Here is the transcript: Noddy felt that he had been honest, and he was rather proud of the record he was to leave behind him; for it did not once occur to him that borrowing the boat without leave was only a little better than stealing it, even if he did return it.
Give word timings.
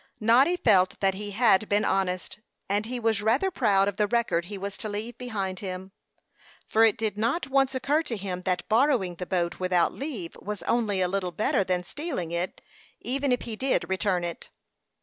Noddy 0.19 0.57
felt 0.57 0.99
that 0.99 1.13
he 1.13 1.29
had 1.29 1.69
been 1.69 1.85
honest, 1.85 2.39
and 2.67 2.87
he 2.87 2.99
was 2.99 3.21
rather 3.21 3.51
proud 3.51 3.87
of 3.87 3.97
the 3.97 4.07
record 4.07 4.45
he 4.45 4.57
was 4.57 4.75
to 4.79 4.89
leave 4.89 5.15
behind 5.19 5.59
him; 5.59 5.91
for 6.65 6.83
it 6.83 6.97
did 6.97 7.19
not 7.19 7.49
once 7.51 7.75
occur 7.75 8.01
to 8.01 8.17
him 8.17 8.41
that 8.41 8.67
borrowing 8.67 9.13
the 9.17 9.27
boat 9.27 9.59
without 9.59 9.93
leave 9.93 10.35
was 10.37 10.63
only 10.63 11.01
a 11.01 11.07
little 11.07 11.31
better 11.31 11.63
than 11.63 11.83
stealing 11.83 12.31
it, 12.31 12.61
even 12.99 13.31
if 13.31 13.43
he 13.43 13.55
did 13.55 13.87
return 13.91 14.23
it. 14.23 14.49